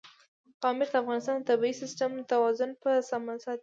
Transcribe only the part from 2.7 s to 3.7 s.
په سمه ساتي.